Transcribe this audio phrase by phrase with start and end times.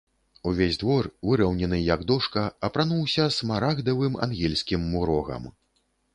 [0.51, 5.49] Увесь двор, выраўнены, як дошка, апрануўся смарагдавым ангельскім мурогам.